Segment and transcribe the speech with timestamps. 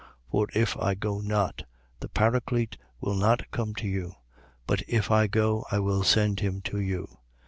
[0.31, 1.61] For if I go not,
[1.99, 4.13] the Paraclete will not come to you:
[4.65, 7.19] but if I go, I will send him to you.